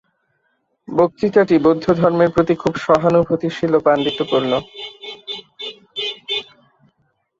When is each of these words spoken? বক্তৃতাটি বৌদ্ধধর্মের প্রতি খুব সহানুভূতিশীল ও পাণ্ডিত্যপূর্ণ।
বক্তৃতাটি 0.87 1.55
বৌদ্ধধর্মের 1.65 2.29
প্রতি 2.35 2.53
খুব 2.55 2.73
সহানুভূতিশীল 2.85 3.71
ও 3.75 3.79
পাণ্ডিত্যপূর্ণ। 3.85 4.51